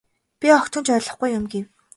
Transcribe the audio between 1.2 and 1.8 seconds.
юм гэв.